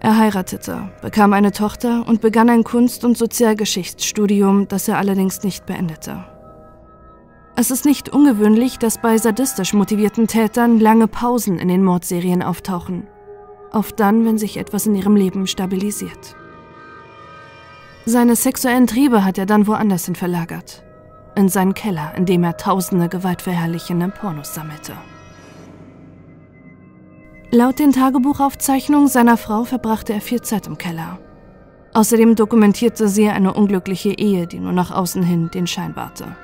Er 0.00 0.18
heiratete, 0.18 0.90
bekam 1.00 1.32
eine 1.32 1.52
Tochter 1.52 2.06
und 2.06 2.20
begann 2.20 2.50
ein 2.50 2.62
Kunst- 2.62 3.06
und 3.06 3.16
Sozialgeschichtsstudium, 3.16 4.68
das 4.68 4.86
er 4.86 4.98
allerdings 4.98 5.42
nicht 5.44 5.64
beendete. 5.64 6.22
Es 7.56 7.70
ist 7.70 7.86
nicht 7.86 8.10
ungewöhnlich, 8.10 8.78
dass 8.78 9.00
bei 9.00 9.16
sadistisch 9.16 9.72
motivierten 9.72 10.26
Tätern 10.26 10.78
lange 10.78 11.08
Pausen 11.08 11.58
in 11.58 11.68
den 11.68 11.82
Mordserien 11.82 12.42
auftauchen. 12.42 13.06
Oft 13.74 13.98
dann, 13.98 14.24
wenn 14.24 14.38
sich 14.38 14.56
etwas 14.56 14.86
in 14.86 14.94
ihrem 14.94 15.16
Leben 15.16 15.48
stabilisiert. 15.48 16.36
Seine 18.06 18.36
sexuellen 18.36 18.86
Triebe 18.86 19.24
hat 19.24 19.36
er 19.36 19.46
dann 19.46 19.66
woanders 19.66 20.04
hin 20.04 20.14
verlagert. 20.14 20.84
In 21.34 21.48
seinen 21.48 21.74
Keller, 21.74 22.12
in 22.16 22.24
dem 22.24 22.44
er 22.44 22.56
tausende 22.56 23.08
gewaltverherrlichende 23.08 24.10
Pornos 24.10 24.54
sammelte. 24.54 24.92
Laut 27.50 27.80
den 27.80 27.90
Tagebuchaufzeichnungen 27.90 29.08
seiner 29.08 29.36
Frau 29.36 29.64
verbrachte 29.64 30.12
er 30.12 30.20
viel 30.20 30.40
Zeit 30.40 30.68
im 30.68 30.78
Keller. 30.78 31.18
Außerdem 31.94 32.36
dokumentierte 32.36 33.08
sie 33.08 33.28
eine 33.28 33.54
unglückliche 33.54 34.10
Ehe, 34.10 34.46
die 34.46 34.60
nur 34.60 34.72
nach 34.72 34.92
außen 34.92 35.24
hin 35.24 35.50
den 35.52 35.66
Schein 35.66 35.96
wahrte. 35.96 36.36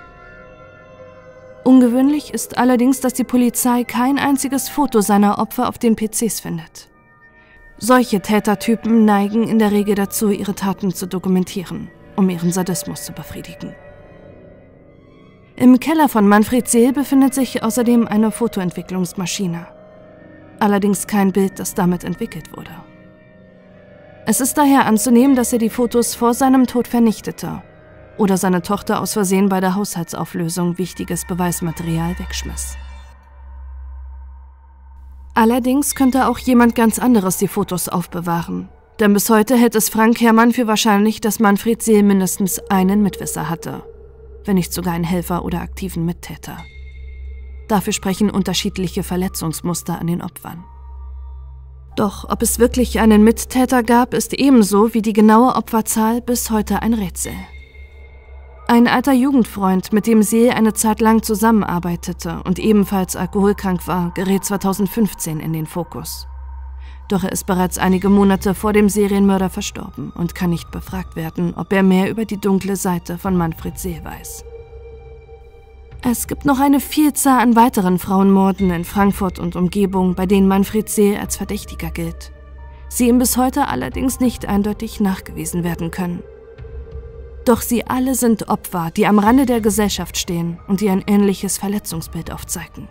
Ungewöhnlich 1.63 2.35
ist 2.35 2.59
allerdings, 2.59 3.01
dass 3.01 3.13
die 3.13 3.23
Polizei 3.23 3.85
kein 3.85 4.19
einziges 4.19 4.69
Foto 4.69 5.01
seiner 5.01 5.39
Opfer 5.39 5.69
auf 5.69 5.79
den 5.79 5.95
PCs 5.95 6.41
findet. 6.41 6.90
Solche 7.81 8.21
Tätertypen 8.21 9.05
neigen 9.05 9.49
in 9.49 9.59
der 9.59 9.73
Regel 9.73 9.97
dazu, 9.97 10.31
ihre 10.31 10.55
Taten 10.55 10.95
zu 10.95 11.07
dokumentieren, 11.07 11.91
um 12.15 12.31
ihren 12.31 12.53
Sadismus 12.53 13.05
zu 13.05 13.13
befriedigen. 13.13 13.75
Im 15.57 15.81
Keller 15.81 16.09
von 16.09 16.29
Manfred 16.29 16.69
Seel 16.69 16.93
befindet 16.93 17.35
sich 17.35 17.63
außerdem 17.65 18.07
eine 18.07 18.31
Fotoentwicklungsmaschine 18.31 19.67
allerdings 20.61 21.07
kein 21.07 21.33
Bild, 21.33 21.59
das 21.59 21.75
damit 21.75 22.05
entwickelt 22.05 22.57
wurde. 22.57 22.71
Es 24.27 24.41
ist 24.41 24.57
daher 24.59 24.87
anzunehmen, 24.87 25.35
dass 25.35 25.53
er 25.53 25.59
die 25.59 25.71
Fotos 25.71 26.15
vor 26.15 26.35
seinem 26.35 26.67
Tod 26.67 26.87
vernichtete 26.87 27.63
oder 28.17 28.37
seine 28.37 28.63
Tochter 28.63 29.01
aus 29.01 29.15
Versehen 29.15 29.49
bei 29.49 29.61
der 29.61 29.75
Haushaltsauflösung 29.75 30.79
wichtiges 30.79 31.27
Beweismaterial 31.27 32.19
wegschmiss. 32.19 32.77
Allerdings 35.41 35.95
könnte 35.95 36.29
auch 36.29 36.37
jemand 36.37 36.75
ganz 36.75 36.99
anderes 36.99 37.39
die 37.39 37.49
Fotos 37.49 37.89
aufbewahren, 37.89 38.69
denn 38.99 39.15
bis 39.15 39.31
heute 39.31 39.57
hält 39.57 39.75
es 39.75 39.89
Frank 39.89 40.21
Herrmann 40.21 40.53
für 40.53 40.67
wahrscheinlich, 40.67 41.23
dass 41.23 41.41
Manfred 41.41 41.83
Seel 41.83 42.03
mindestens 42.03 42.59
einen 42.69 43.03
Mitwisser 43.03 43.49
hatte, 43.49 43.83
wenn 44.45 44.57
nicht 44.57 44.71
sogar 44.71 44.93
einen 44.93 45.03
Helfer 45.03 45.43
oder 45.43 45.63
aktiven 45.63 46.05
Mittäter. 46.05 46.59
Dafür 47.69 47.95
sprechen 47.95 48.31
unterschiedliche 48.31 49.03
Verletzungsmuster 49.03 49.99
an 49.99 50.09
den 50.09 50.21
Opfern. 50.21 50.63
Doch 51.97 52.29
ob 52.29 52.43
es 52.43 52.59
wirklich 52.59 53.01
einen 53.01 53.25
Mittäter 53.25 53.83
gab, 53.83 54.13
ist 54.13 54.35
ebenso 54.35 54.93
wie 54.93 55.01
die 55.01 55.15
genaue 55.15 55.57
Opferzahl 55.57 56.21
bis 56.21 56.51
heute 56.51 56.83
ein 56.83 56.93
Rätsel. 56.93 57.33
Ein 58.71 58.87
alter 58.87 59.13
Jugendfreund, 59.13 59.93
mit 59.93 60.07
dem 60.07 60.23
See 60.23 60.49
eine 60.49 60.73
Zeit 60.73 61.01
lang 61.01 61.25
zusammenarbeitete 61.25 62.41
und 62.45 62.61
ebenfalls 62.61 63.17
alkoholkrank 63.17 63.89
war, 63.89 64.13
gerät 64.15 64.45
2015 64.45 65.41
in 65.41 65.53
den 65.53 65.67
Fokus. 65.67 66.29
Doch 67.09 67.25
er 67.25 67.33
ist 67.33 67.47
bereits 67.47 67.79
einige 67.79 68.09
Monate 68.09 68.55
vor 68.55 68.73
dem 68.73 68.89
Serienmörder 68.89 69.51
verstorben 69.51 70.13
und 70.15 70.37
kann 70.37 70.51
nicht 70.51 70.71
befragt 70.71 71.17
werden, 71.17 71.53
ob 71.57 71.73
er 71.73 71.83
mehr 71.83 72.09
über 72.11 72.25
die 72.25 72.41
dunkle 72.41 72.77
Seite 72.77 73.19
von 73.19 73.37
Manfred 73.37 73.77
See 73.77 74.01
weiß. 74.05 74.45
Es 76.09 76.29
gibt 76.29 76.45
noch 76.45 76.61
eine 76.61 76.79
Vielzahl 76.79 77.41
an 77.41 77.57
weiteren 77.57 77.99
Frauenmorden 77.99 78.71
in 78.71 78.85
Frankfurt 78.85 79.41
und 79.41 79.57
Umgebung, 79.57 80.15
bei 80.15 80.27
denen 80.27 80.47
Manfred 80.47 80.89
See 80.89 81.19
als 81.19 81.37
Verdächtiger 81.37 81.91
gilt. 81.91 82.31
Sie 82.89 83.09
ihm 83.09 83.19
bis 83.19 83.37
heute 83.37 83.67
allerdings 83.67 84.21
nicht 84.21 84.47
eindeutig 84.47 85.01
nachgewiesen 85.01 85.65
werden 85.65 85.91
können. 85.91 86.23
Doch 87.45 87.63
sie 87.63 87.87
alle 87.87 88.15
sind 88.15 88.49
Opfer, 88.49 88.91
die 88.95 89.07
am 89.07 89.19
Rande 89.19 89.47
der 89.47 89.61
Gesellschaft 89.61 90.17
stehen 90.17 90.59
und 90.69 90.81
die 90.81 90.91
ein 90.91 91.05
ähnliches 91.07 91.59
Verletzungsbild 91.59 92.33
aufzeigen. 92.33 92.89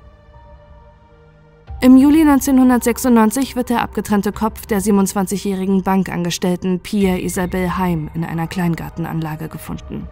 Im 1.82 1.96
Juli 1.96 2.22
1996 2.22 3.56
wird 3.56 3.70
der 3.70 3.82
abgetrennte 3.82 4.34
Kopf 4.34 4.66
der 4.66 4.82
27-jährigen 4.82 5.82
Bankangestellten 5.82 6.82
Pia 6.82 7.16
Isabel 7.16 7.78
Heim 7.78 8.10
in 8.14 8.26
einer 8.26 8.48
Kleingartenanlage 8.48 9.48
gefunden. 9.48 10.08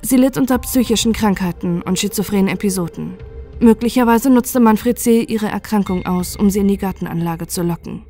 Sie 0.00 0.16
litt 0.16 0.38
unter 0.38 0.58
psychischen 0.58 1.12
Krankheiten 1.12 1.82
und 1.82 1.98
schizophrenen 1.98 2.46
Episoden. 2.46 3.14
Möglicherweise 3.58 4.30
nutzte 4.30 4.60
Manfred 4.60 5.00
C. 5.00 5.22
ihre 5.22 5.48
Erkrankung 5.48 6.06
aus, 6.06 6.36
um 6.36 6.48
sie 6.48 6.60
in 6.60 6.68
die 6.68 6.78
Gartenanlage 6.78 7.48
zu 7.48 7.62
locken. 7.62 8.04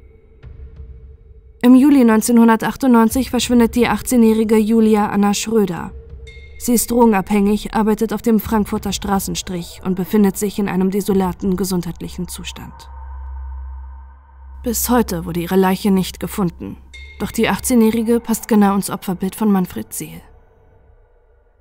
Im 1.60 1.74
Juli 1.74 2.02
1998 2.02 3.30
verschwindet 3.30 3.74
die 3.74 3.88
18-jährige 3.88 4.56
Julia 4.56 5.08
Anna 5.08 5.34
Schröder. 5.34 5.90
Sie 6.58 6.72
ist 6.72 6.90
drogenabhängig, 6.90 7.74
arbeitet 7.74 8.12
auf 8.12 8.22
dem 8.22 8.38
Frankfurter 8.38 8.92
Straßenstrich 8.92 9.80
und 9.84 9.96
befindet 9.96 10.36
sich 10.36 10.60
in 10.60 10.68
einem 10.68 10.90
desolaten 10.90 11.56
gesundheitlichen 11.56 12.28
Zustand. 12.28 12.88
Bis 14.62 14.88
heute 14.88 15.24
wurde 15.24 15.40
ihre 15.40 15.56
Leiche 15.56 15.90
nicht 15.90 16.20
gefunden, 16.20 16.76
doch 17.18 17.32
die 17.32 17.48
18-Jährige 17.48 18.20
passt 18.20 18.46
genau 18.46 18.76
ins 18.76 18.90
Opferbild 18.90 19.34
von 19.34 19.50
Manfred 19.50 19.92
Seel. 19.92 20.20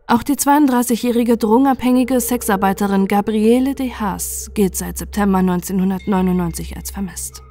Auch 0.06 0.22
die 0.22 0.36
32-jährige 0.36 1.38
drogenabhängige 1.38 2.22
Sexarbeiterin 2.22 3.08
Gabriele 3.08 3.74
de 3.74 3.92
Haas 3.92 4.52
gilt 4.54 4.76
seit 4.76 5.00
September 5.00 5.40
1999 5.40 6.78
als 6.78 6.92
vermisst. 6.92 7.42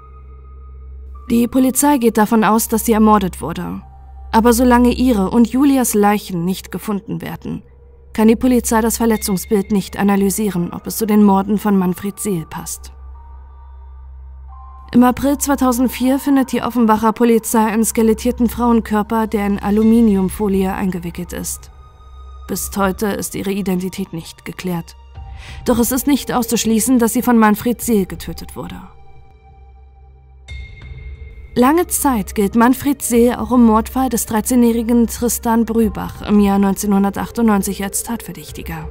Die 1.31 1.49
Polizei 1.49 1.99
geht 1.99 2.19
davon 2.19 2.45
aus, 2.45 2.69
dass 2.69 2.85
sie 2.85 2.93
ermordet 2.93 3.41
wurde 3.41 3.83
aber 4.37 4.53
solange 4.53 4.93
ihre 4.93 5.31
und 5.31 5.49
Julias 5.49 5.95
Leichen 5.95 6.45
nicht 6.45 6.71
gefunden 6.71 7.23
werden, 7.23 7.63
kann 8.13 8.29
die 8.29 8.37
Polizei 8.37 8.83
das 8.83 8.99
Verletzungsbild 8.99 9.73
nicht 9.73 9.97
analysieren, 9.97 10.75
ob 10.75 10.87
es 10.87 10.99
zu 10.99 11.07
den 11.07 11.25
Morden 11.25 11.57
von 11.57 11.79
Manfred 11.79 12.21
Seel 12.21 12.45
passt. 12.45 12.93
Im 14.93 15.03
April 15.03 15.39
2004 15.39 16.19
findet 16.19 16.53
die 16.53 16.61
Offenbacher 16.61 17.15
Polizei 17.15 17.65
einen 17.65 17.87
skelettierten 17.87 18.51
Frauenkörper, 18.51 19.27
der 19.27 19.47
in 19.47 19.59
Aluminiumfolie 19.59 20.71
eingewickelt 20.71 21.33
ist. 21.33 21.71
Bis 22.47 22.71
heute 22.77 23.07
ist 23.07 23.35
ihre 23.35 23.53
Identität 23.53 24.13
nicht 24.13 24.45
geklärt. 24.45 24.97
Doch 25.65 25.79
es 25.79 25.93
ist 25.93 26.07
nicht 26.07 26.31
auszuschließen, 26.31 26.99
dass 26.99 27.15
sie 27.15 27.23
von 27.23 27.39
Manfred 27.39 27.81
Seel 27.81 28.05
getötet 28.05 28.55
wurde. 28.55 28.83
Lange 31.59 31.87
Zeit 31.87 32.35
gilt 32.35 32.55
Manfred 32.55 33.01
See 33.01 33.33
auch 33.33 33.51
im 33.51 33.65
Mordfall 33.65 34.11
des 34.11 34.29
13-jährigen 34.29 35.07
Tristan 35.07 35.65
Brübach 35.65 36.21
im 36.21 36.39
Jahr 36.39 36.57
1998 36.57 37.83
als 37.83 38.03
Tatverdächtiger. 38.03 38.91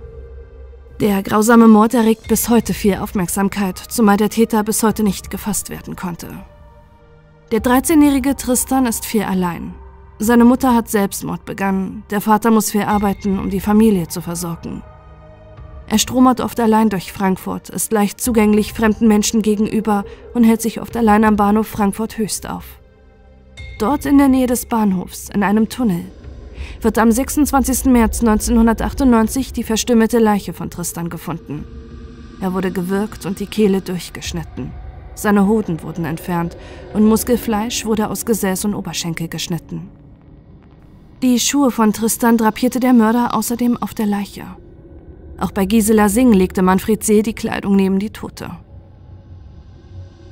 Der 1.00 1.22
grausame 1.22 1.68
Mord 1.68 1.94
erregt 1.94 2.28
bis 2.28 2.50
heute 2.50 2.74
viel 2.74 2.96
Aufmerksamkeit, 2.96 3.78
zumal 3.78 4.18
der 4.18 4.32
Täter 4.32 4.64
bis 4.64 4.82
heute 4.82 5.04
nicht 5.04 5.30
gefasst 5.30 5.70
werden 5.70 5.96
konnte. 5.96 6.44
Der 7.52 7.62
13-jährige 7.62 8.36
Tristan 8.36 8.88
ist 8.88 9.06
viel 9.06 9.22
allein. 9.22 9.76
Seine 10.18 10.44
Mutter 10.44 10.74
hat 10.74 10.90
Selbstmord 10.90 11.46
begangen, 11.46 12.04
der 12.10 12.20
Vater 12.20 12.50
muss 12.50 12.72
viel 12.72 12.82
arbeiten, 12.82 13.38
um 13.38 13.52
die 13.52 13.60
Familie 13.60 14.08
zu 14.08 14.22
versorgen. 14.22 14.82
Er 15.88 16.00
stromert 16.00 16.42
oft 16.42 16.60
allein 16.60 16.89
durch 16.89 17.12
Frankfurt, 17.12 17.70
ist 17.70 17.92
leicht 17.92 18.20
zugänglich 18.20 18.74
fremden 18.74 19.08
Menschen 19.08 19.42
gegenüber 19.42 20.04
und 20.34 20.44
hält 20.44 20.62
sich 20.62 20.82
oft 20.82 20.98
allein 20.98 21.24
am 21.24 21.36
Bahnhof 21.36 21.68
Frankfurt 21.68 22.18
Höchst 22.18 22.50
auf. 22.50 22.65
Dort 23.77 24.06
in 24.06 24.18
der 24.18 24.30
Nähe 24.30 24.48
des 24.48 24.65
Bahnhofs, 24.65 25.30
in 25.30 25.44
einem 25.44 25.70
Tunnel, 25.70 26.06
wird 26.82 26.98
am 26.98 27.12
26. 27.12 27.86
März 27.86 28.22
1998 28.22 29.54
die 29.54 29.63
verstümmelte 29.63 30.20
Leiche 30.20 30.54
von 30.54 30.70
Tristan 30.70 31.10
gefunden. 31.10 31.65
Er 32.42 32.54
wurde 32.54 32.72
gewürgt 32.72 33.25
und 33.25 33.39
die 33.39 33.48
Kehle 33.48 33.82
durchgeschnitten. 33.82 34.72
Seine 35.13 35.48
Hoden 35.48 35.82
wurden 35.84 36.06
entfernt 36.06 36.58
und 36.94 37.06
Muskelfleisch 37.06 37.86
wurde 37.86 38.10
aus 38.10 38.25
Gesäß 38.25 38.65
und 38.65 38.75
Oberschenkel 38.75 39.27
geschnitten. 39.27 39.89
Die 41.22 41.39
Schuhe 41.39 41.72
von 41.72 41.94
Tristan 41.94 42.38
drapierte 42.38 42.80
der 42.80 42.94
Mörder 42.94 43.34
außerdem 43.34 43.77
auf 43.77 43.94
der 43.94 44.06
Leiche. 44.06 44.46
Auch 45.38 45.51
bei 45.51 45.65
Gisela 45.65 46.10
Singh 46.10 46.36
legte 46.36 46.62
Manfred 46.62 47.04
See 47.04 47.22
die 47.22 47.34
Kleidung 47.34 47.75
neben 47.75 48.00
die 48.00 48.10
Tote. 48.10 48.51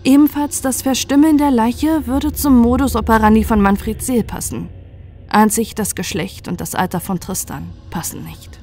Ebenfalls 0.04 0.62
das 0.62 0.82
Verstümmeln 0.82 1.38
der 1.38 1.52
Leiche 1.52 2.08
würde 2.08 2.34
zum 2.34 2.58
Modus 2.58 2.96
operandi 2.96 3.44
von 3.44 3.62
Manfred 3.62 4.02
Seel 4.02 4.24
passen. 4.24 4.70
Einzig 5.30 5.76
das 5.76 5.96
Geschlecht 5.96 6.48
und 6.48 6.62
das 6.62 6.76
Alter 6.76 7.00
von 7.00 7.20
Tristan 7.20 7.70
passen 7.90 8.24
nicht. 8.24 8.60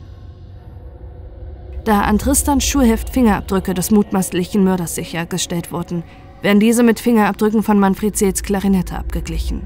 Da 1.85 2.03
an 2.03 2.19
Tristans 2.19 2.65
Schulheft 2.65 3.11
Fingerabdrücke 3.11 3.73
des 3.73 3.91
mutmaßlichen 3.91 4.63
Mörders 4.63 4.95
sichergestellt 4.95 5.73
wurden, 5.73 6.05
werden 6.43 6.61
diese 6.61 6.83
mit 6.83 7.01
Fingerabdrücken 7.01 7.63
von 7.63 7.79
Manfred 7.79 8.17
Seels 8.17 8.43
Klarinette 8.43 8.99
abgeglichen. 8.99 9.63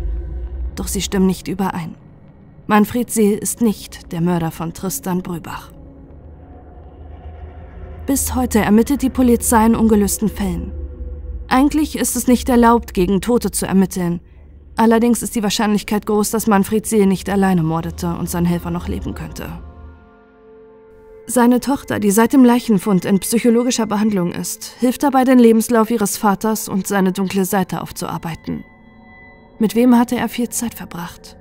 Doch 0.76 0.86
sie 0.86 1.02
stimmen 1.02 1.26
nicht 1.26 1.48
überein. 1.48 1.96
Manfred 2.66 3.10
Seel 3.10 3.36
ist 3.36 3.60
nicht 3.60 4.12
der 4.12 4.20
Mörder 4.20 4.50
von 4.50 4.72
Tristan 4.72 5.22
Brübach. 5.22 5.73
Bis 8.06 8.34
heute 8.34 8.58
ermittelt 8.58 9.00
die 9.00 9.08
Polizei 9.08 9.64
in 9.64 9.74
ungelösten 9.74 10.28
Fällen. 10.28 10.72
Eigentlich 11.48 11.96
ist 11.96 12.16
es 12.16 12.26
nicht 12.26 12.50
erlaubt, 12.50 12.92
gegen 12.92 13.22
Tote 13.22 13.50
zu 13.50 13.66
ermitteln. 13.66 14.20
Allerdings 14.76 15.22
ist 15.22 15.34
die 15.34 15.42
Wahrscheinlichkeit 15.42 16.04
groß, 16.04 16.30
dass 16.30 16.46
Manfred 16.46 16.84
Seel 16.84 17.06
nicht 17.06 17.30
alleine 17.30 17.62
mordete 17.62 18.14
und 18.14 18.28
sein 18.28 18.44
Helfer 18.44 18.70
noch 18.70 18.88
leben 18.88 19.14
könnte. 19.14 19.48
Seine 21.26 21.60
Tochter, 21.60 21.98
die 21.98 22.10
seit 22.10 22.34
dem 22.34 22.44
Leichenfund 22.44 23.06
in 23.06 23.20
psychologischer 23.20 23.86
Behandlung 23.86 24.32
ist, 24.32 24.74
hilft 24.80 25.02
dabei, 25.02 25.24
den 25.24 25.38
Lebenslauf 25.38 25.90
ihres 25.90 26.18
Vaters 26.18 26.68
und 26.68 26.86
seine 26.86 27.12
dunkle 27.12 27.46
Seite 27.46 27.80
aufzuarbeiten. 27.80 28.64
Mit 29.58 29.74
wem 29.74 29.96
hatte 29.96 30.16
er 30.16 30.28
viel 30.28 30.50
Zeit 30.50 30.74
verbracht? 30.74 31.38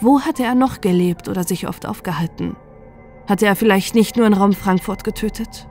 Wo 0.00 0.22
hatte 0.22 0.42
er 0.42 0.56
noch 0.56 0.80
gelebt 0.80 1.28
oder 1.28 1.44
sich 1.44 1.68
oft 1.68 1.86
aufgehalten? 1.86 2.56
Hatte 3.28 3.46
er 3.46 3.54
vielleicht 3.54 3.94
nicht 3.94 4.16
nur 4.16 4.26
in 4.26 4.32
Raum 4.32 4.52
Frankfurt 4.52 5.04
getötet? 5.04 5.68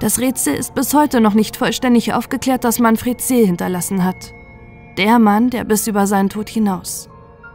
Das 0.00 0.20
Rätsel 0.20 0.54
ist 0.54 0.74
bis 0.74 0.94
heute 0.94 1.20
noch 1.20 1.34
nicht 1.34 1.56
vollständig 1.56 2.12
aufgeklärt, 2.12 2.64
das 2.64 2.78
Manfred 2.78 3.20
Seel 3.20 3.46
hinterlassen 3.46 4.04
hat. 4.04 4.32
Der 4.96 5.18
Mann, 5.18 5.50
der 5.50 5.64
bis 5.64 5.86
über 5.86 6.06
seinen 6.06 6.28
Tod 6.28 6.48
hinaus 6.48 7.08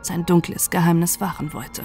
sein 0.06 0.26
dunkles 0.26 0.70
Geheimnis 0.70 1.22
wahren 1.22 1.54
wollte. 1.54 1.84